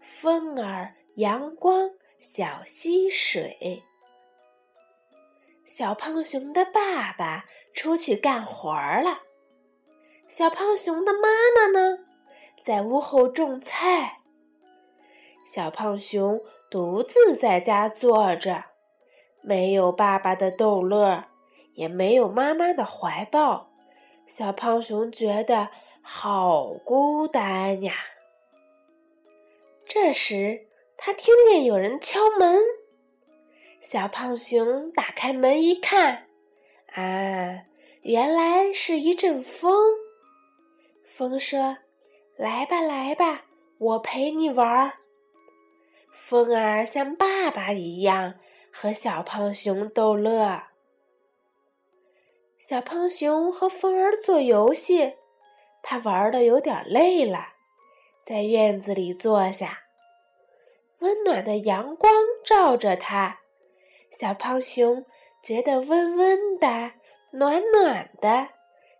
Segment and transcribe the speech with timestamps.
[0.00, 3.82] 风儿、阳光、小溪水。
[5.64, 7.44] 小胖熊的爸爸
[7.74, 9.20] 出去干活了，
[10.26, 11.98] 小胖熊的妈妈呢，
[12.62, 14.20] 在屋后种菜。
[15.44, 16.40] 小胖熊
[16.70, 18.64] 独自在家坐着，
[19.42, 21.24] 没有爸爸的逗乐，
[21.72, 23.70] 也没有妈妈的怀抱。
[24.26, 25.68] 小胖熊觉得
[26.02, 27.94] 好孤单呀。
[29.88, 30.66] 这时，
[30.98, 32.60] 他听见有人敲门。
[33.80, 36.26] 小胖熊打开门一看，
[36.92, 37.64] 啊，
[38.02, 39.72] 原来是一阵风。
[41.04, 41.78] 风说
[42.36, 43.46] ：“来吧，来吧，
[43.78, 44.98] 我陪你玩儿。”
[46.12, 48.34] 风儿像爸爸一样
[48.70, 50.64] 和小胖熊逗乐。
[52.58, 55.14] 小胖熊和风儿做游戏，
[55.82, 57.54] 他玩的有点累了，
[58.28, 59.84] 在院子里坐下。
[60.98, 62.12] 温暖的阳光
[62.44, 63.38] 照着它。
[64.10, 65.06] 小胖熊
[65.42, 66.92] 觉得温温的、
[67.30, 68.48] 暖暖的，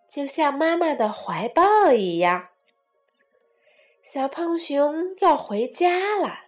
[0.08, 2.48] 就像妈妈的怀抱一样。
[4.02, 6.46] 小胖熊要回家了，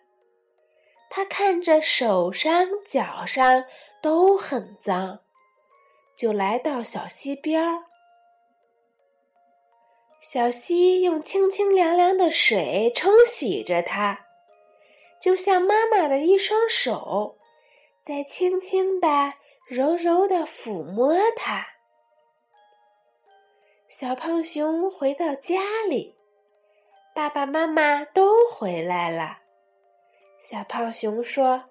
[1.11, 3.65] 它看着手上、脚上
[4.00, 5.20] 都很脏，
[6.17, 7.89] 就来到小溪边儿。
[10.20, 14.26] 小溪用清清凉凉的水冲洗着它，
[15.18, 17.38] 就像妈妈的一双手。
[18.02, 19.34] 在轻轻的、
[19.66, 21.66] 柔柔的抚摸它。
[23.88, 26.16] 小胖熊回到家里，
[27.14, 29.38] 爸爸妈妈都回来了。
[30.38, 31.70] 小胖熊说：“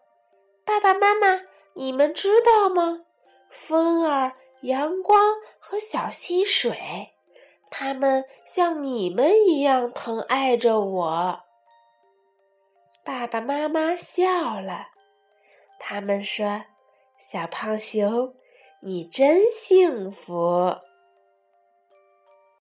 [0.65, 1.41] 爸爸妈妈，
[1.73, 3.05] 你们知道吗？
[3.49, 7.15] 风儿、阳光和小溪水，
[7.69, 11.41] 他们像你们一样疼爱着我。”
[13.05, 14.87] 爸爸妈妈笑了。
[15.79, 16.65] 他们说
[17.17, 18.35] ：“小胖熊，
[18.81, 20.77] 你真幸福。”